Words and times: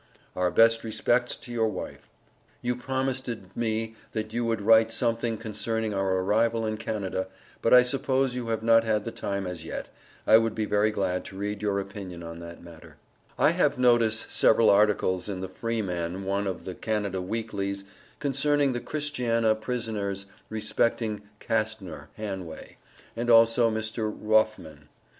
Our 0.35 0.49
best 0.49 0.83
respects 0.83 1.35
to 1.35 1.51
your 1.51 1.67
wife. 1.67 2.09
You 2.63 2.75
promisted 2.75 3.55
me 3.55 3.95
that 4.13 4.33
you 4.33 4.43
would 4.45 4.59
write 4.59 4.87
somthing 4.91 5.37
concerning 5.37 5.93
our 5.93 6.15
arrival 6.15 6.65
in 6.65 6.77
Canada 6.77 7.27
but 7.61 7.71
I 7.71 7.83
suppose 7.83 8.33
you 8.33 8.47
have 8.47 8.63
not 8.63 8.83
had 8.83 9.03
the 9.03 9.11
time 9.11 9.45
as 9.45 9.63
yet, 9.63 9.89
I 10.25 10.39
would 10.39 10.55
be 10.55 10.65
very 10.65 10.89
glad 10.89 11.23
to 11.25 11.37
read 11.37 11.61
your 11.61 11.79
opinion 11.79 12.23
on 12.23 12.39
that 12.39 12.63
matter 12.63 12.97
I 13.37 13.51
have 13.51 13.77
notice 13.77 14.21
several 14.27 14.71
articles 14.71 15.29
in 15.29 15.39
the 15.41 15.47
freeman 15.47 16.23
one 16.23 16.47
of 16.47 16.65
the 16.65 16.73
Canada 16.73 17.19
weaklys 17.21 17.83
concerning 18.17 18.73
the 18.73 18.79
Christiana 18.81 19.53
prisoners 19.53 20.25
respecting 20.49 21.21
Castnor 21.39 22.09
Hanway 22.17 22.77
and 23.15 23.29
also 23.29 23.69
Mr. 23.69 24.11
Rauffman. 24.19 24.87